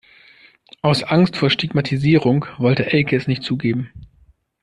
[0.81, 3.91] Aus Angst vor Stigmatisierung wollte Elke es nicht zugeben.